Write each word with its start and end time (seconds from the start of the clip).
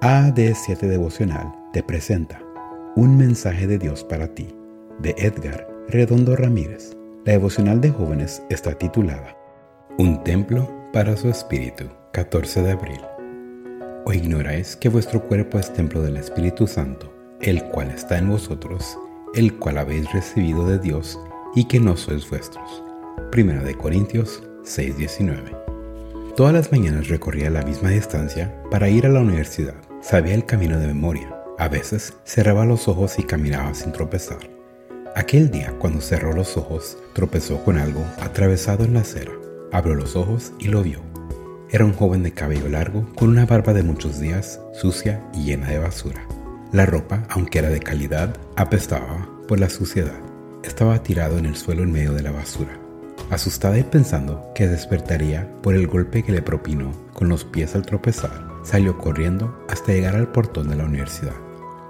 AD7 0.00 0.78
Devocional 0.78 1.54
te 1.74 1.82
presenta 1.82 2.40
Un 2.96 3.18
mensaje 3.18 3.66
de 3.66 3.76
Dios 3.76 4.02
para 4.02 4.28
ti, 4.28 4.48
de 4.98 5.14
Edgar 5.18 5.68
Redondo 5.88 6.36
Ramírez. 6.36 6.96
La 7.26 7.32
devocional 7.32 7.82
de 7.82 7.90
jóvenes 7.90 8.42
está 8.48 8.72
titulada 8.72 9.36
Un 9.98 10.24
templo 10.24 10.70
para 10.94 11.18
su 11.18 11.28
espíritu, 11.28 11.84
14 12.14 12.62
de 12.62 12.70
abril. 12.70 13.00
¿O 14.06 14.14
ignoráis 14.14 14.74
que 14.74 14.88
vuestro 14.88 15.22
cuerpo 15.28 15.58
es 15.58 15.70
templo 15.70 16.00
del 16.00 16.16
Espíritu 16.16 16.66
Santo, 16.66 17.12
el 17.42 17.62
cual 17.64 17.90
está 17.90 18.16
en 18.16 18.30
vosotros, 18.30 18.98
el 19.34 19.58
cual 19.58 19.76
habéis 19.76 20.10
recibido 20.14 20.66
de 20.66 20.78
Dios 20.78 21.20
y 21.54 21.64
que 21.64 21.78
no 21.78 21.98
sois 21.98 22.26
vuestros? 22.30 22.82
Primera 23.30 23.62
de 23.62 23.74
Corintios 23.74 24.42
6:19. 24.64 25.54
Todas 26.36 26.54
las 26.54 26.72
mañanas 26.72 27.08
recorría 27.08 27.50
la 27.50 27.60
misma 27.64 27.90
distancia 27.90 28.62
para 28.70 28.88
ir 28.88 29.04
a 29.04 29.10
la 29.10 29.20
universidad. 29.20 29.89
Sabía 30.00 30.34
el 30.34 30.46
camino 30.46 30.78
de 30.78 30.86
memoria. 30.86 31.28
A 31.58 31.68
veces 31.68 32.14
cerraba 32.24 32.64
los 32.64 32.88
ojos 32.88 33.18
y 33.18 33.22
caminaba 33.22 33.74
sin 33.74 33.92
tropezar. 33.92 34.38
Aquel 35.14 35.50
día, 35.50 35.74
cuando 35.78 36.00
cerró 36.00 36.32
los 36.32 36.56
ojos, 36.56 36.96
tropezó 37.12 37.62
con 37.64 37.76
algo 37.76 38.02
atravesado 38.18 38.84
en 38.84 38.94
la 38.94 39.00
acera. 39.00 39.32
Abrió 39.72 39.94
los 39.94 40.16
ojos 40.16 40.52
y 40.58 40.68
lo 40.68 40.82
vio. 40.82 41.00
Era 41.70 41.84
un 41.84 41.92
joven 41.92 42.22
de 42.22 42.32
cabello 42.32 42.68
largo, 42.70 43.06
con 43.14 43.28
una 43.28 43.44
barba 43.44 43.74
de 43.74 43.82
muchos 43.82 44.18
días, 44.18 44.58
sucia 44.72 45.22
y 45.34 45.44
llena 45.44 45.68
de 45.68 45.78
basura. 45.78 46.26
La 46.72 46.86
ropa, 46.86 47.24
aunque 47.28 47.58
era 47.58 47.68
de 47.68 47.80
calidad, 47.80 48.34
apestaba 48.56 49.28
por 49.46 49.60
la 49.60 49.68
suciedad. 49.68 50.18
Estaba 50.64 51.02
tirado 51.02 51.36
en 51.36 51.44
el 51.44 51.56
suelo 51.56 51.82
en 51.82 51.92
medio 51.92 52.12
de 52.12 52.22
la 52.22 52.32
basura. 52.32 52.80
Asustada 53.30 53.78
y 53.78 53.84
pensando 53.84 54.50
que 54.56 54.66
despertaría 54.66 55.48
por 55.62 55.76
el 55.76 55.86
golpe 55.86 56.24
que 56.24 56.32
le 56.32 56.42
propinó 56.42 56.92
con 57.14 57.28
los 57.28 57.44
pies 57.44 57.76
al 57.76 57.86
tropezar, 57.86 58.44
salió 58.64 58.98
corriendo 58.98 59.64
hasta 59.68 59.92
llegar 59.92 60.16
al 60.16 60.32
portón 60.32 60.68
de 60.68 60.74
la 60.74 60.84
universidad. 60.84 61.34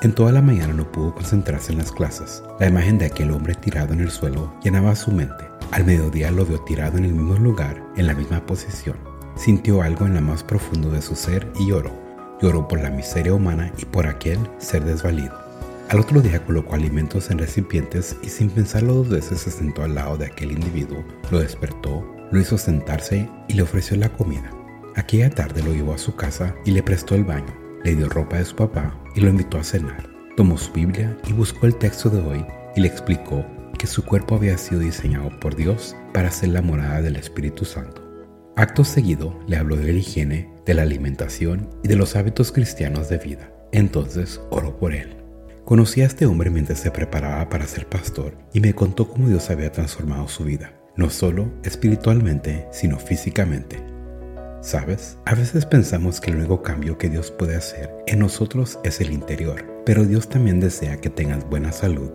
En 0.00 0.14
toda 0.14 0.32
la 0.32 0.40
mañana 0.40 0.72
no 0.72 0.90
pudo 0.90 1.14
concentrarse 1.14 1.72
en 1.72 1.78
las 1.78 1.92
clases. 1.92 2.42
La 2.58 2.68
imagen 2.68 2.96
de 2.96 3.06
aquel 3.06 3.30
hombre 3.30 3.54
tirado 3.54 3.92
en 3.92 4.00
el 4.00 4.10
suelo 4.10 4.54
llenaba 4.62 4.96
su 4.96 5.12
mente. 5.12 5.44
Al 5.72 5.84
mediodía 5.84 6.30
lo 6.30 6.46
vio 6.46 6.58
tirado 6.60 6.96
en 6.96 7.04
el 7.04 7.12
mismo 7.12 7.34
lugar, 7.34 7.82
en 7.96 8.06
la 8.06 8.14
misma 8.14 8.44
posición. 8.46 8.96
Sintió 9.36 9.82
algo 9.82 10.06
en 10.06 10.14
lo 10.14 10.22
más 10.22 10.42
profundo 10.42 10.90
de 10.90 11.02
su 11.02 11.16
ser 11.16 11.50
y 11.58 11.68
lloró. 11.68 11.92
Lloró 12.40 12.66
por 12.66 12.80
la 12.80 12.90
miseria 12.90 13.34
humana 13.34 13.72
y 13.76 13.84
por 13.84 14.06
aquel 14.06 14.38
ser 14.58 14.84
desvalido. 14.84 15.45
Al 15.88 16.00
otro 16.00 16.20
día 16.20 16.44
colocó 16.44 16.74
alimentos 16.74 17.30
en 17.30 17.38
recipientes 17.38 18.16
y 18.20 18.28
sin 18.28 18.50
pensarlo 18.50 18.94
dos 18.94 19.08
veces 19.08 19.40
se 19.40 19.52
sentó 19.52 19.84
al 19.84 19.94
lado 19.94 20.16
de 20.16 20.26
aquel 20.26 20.50
individuo, 20.50 21.04
lo 21.30 21.38
despertó, 21.38 22.04
lo 22.32 22.40
hizo 22.40 22.58
sentarse 22.58 23.30
y 23.46 23.54
le 23.54 23.62
ofreció 23.62 23.96
la 23.96 24.08
comida. 24.08 24.50
Aquella 24.96 25.30
tarde 25.30 25.62
lo 25.62 25.72
llevó 25.72 25.94
a 25.94 25.98
su 25.98 26.16
casa 26.16 26.56
y 26.64 26.72
le 26.72 26.82
prestó 26.82 27.14
el 27.14 27.22
baño, 27.22 27.54
le 27.84 27.94
dio 27.94 28.08
ropa 28.08 28.38
de 28.38 28.44
su 28.44 28.56
papá 28.56 28.98
y 29.14 29.20
lo 29.20 29.28
invitó 29.28 29.58
a 29.58 29.64
cenar. 29.64 30.10
Tomó 30.36 30.58
su 30.58 30.72
Biblia 30.72 31.16
y 31.28 31.32
buscó 31.32 31.66
el 31.66 31.76
texto 31.76 32.10
de 32.10 32.20
hoy 32.20 32.44
y 32.74 32.80
le 32.80 32.88
explicó 32.88 33.46
que 33.78 33.86
su 33.86 34.04
cuerpo 34.04 34.34
había 34.34 34.58
sido 34.58 34.80
diseñado 34.80 35.30
por 35.38 35.54
Dios 35.54 35.94
para 36.12 36.32
ser 36.32 36.48
la 36.48 36.62
morada 36.62 37.00
del 37.00 37.14
Espíritu 37.14 37.64
Santo. 37.64 38.02
Acto 38.56 38.82
seguido 38.82 39.38
le 39.46 39.56
habló 39.56 39.76
de 39.76 39.92
la 39.92 39.98
higiene, 40.00 40.50
de 40.64 40.74
la 40.74 40.82
alimentación 40.82 41.70
y 41.84 41.88
de 41.88 41.94
los 41.94 42.16
hábitos 42.16 42.50
cristianos 42.50 43.08
de 43.08 43.18
vida. 43.18 43.52
Entonces 43.70 44.40
oró 44.50 44.76
por 44.78 44.92
él. 44.92 45.25
Conocí 45.66 46.00
a 46.00 46.06
este 46.06 46.26
hombre 46.26 46.48
mientras 46.48 46.78
se 46.78 46.92
preparaba 46.92 47.48
para 47.48 47.66
ser 47.66 47.88
pastor 47.88 48.38
y 48.52 48.60
me 48.60 48.72
contó 48.72 49.08
cómo 49.08 49.26
Dios 49.26 49.50
había 49.50 49.72
transformado 49.72 50.28
su 50.28 50.44
vida, 50.44 50.72
no 50.94 51.10
solo 51.10 51.50
espiritualmente, 51.64 52.68
sino 52.70 53.00
físicamente. 53.00 53.82
¿Sabes? 54.60 55.18
A 55.24 55.34
veces 55.34 55.66
pensamos 55.66 56.20
que 56.20 56.30
el 56.30 56.36
único 56.36 56.62
cambio 56.62 56.98
que 56.98 57.08
Dios 57.08 57.32
puede 57.32 57.56
hacer 57.56 57.92
en 58.06 58.20
nosotros 58.20 58.78
es 58.84 59.00
el 59.00 59.10
interior, 59.10 59.82
pero 59.84 60.04
Dios 60.04 60.28
también 60.28 60.60
desea 60.60 61.00
que 61.00 61.10
tengas 61.10 61.44
buena 61.50 61.72
salud. 61.72 62.12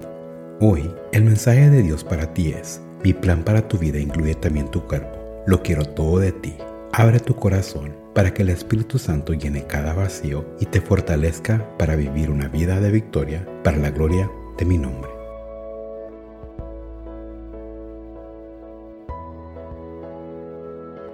Hoy, 0.61 0.89
el 1.11 1.25
mensaje 1.25 1.69
de 1.69 1.83
Dios 1.83 2.05
para 2.05 2.33
ti 2.33 2.53
es, 2.53 2.79
mi 3.03 3.11
plan 3.13 3.43
para 3.43 3.67
tu 3.67 3.77
vida 3.77 3.99
incluye 3.99 4.35
también 4.35 4.71
tu 4.71 4.87
cuerpo, 4.87 5.43
lo 5.45 5.61
quiero 5.61 5.83
todo 5.83 6.19
de 6.19 6.31
ti. 6.31 6.55
Abre 6.93 7.21
tu 7.21 7.35
corazón 7.35 7.95
para 8.13 8.33
que 8.33 8.41
el 8.41 8.49
Espíritu 8.49 8.99
Santo 8.99 9.33
llene 9.33 9.65
cada 9.65 9.93
vacío 9.93 10.45
y 10.59 10.65
te 10.65 10.81
fortalezca 10.81 11.65
para 11.77 11.95
vivir 11.95 12.29
una 12.29 12.49
vida 12.49 12.81
de 12.81 12.91
victoria 12.91 13.47
para 13.63 13.77
la 13.77 13.91
gloria 13.91 14.29
de 14.57 14.65
mi 14.65 14.77
nombre. 14.77 15.09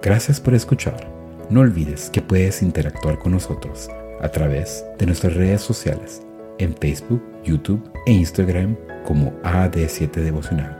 Gracias 0.02 0.40
por 0.40 0.56
escuchar. 0.56 1.12
No 1.52 1.62
olvides 1.62 2.10
que 2.10 2.22
puedes 2.22 2.64
interactuar 2.64 3.20
con 3.20 3.34
nosotros 3.34 3.88
a 4.20 4.30
través 4.30 4.84
de 4.98 5.06
nuestras 5.06 5.36
redes 5.36 5.62
sociales 5.62 6.24
en 6.58 6.76
Facebook, 6.76 7.22
YouTube 7.44 7.88
e 8.08 8.14
Instagram 8.14 8.76
como 9.06 9.32
AD7 9.44 10.10
Devocional. 10.10 10.76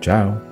Chao. 0.00 0.47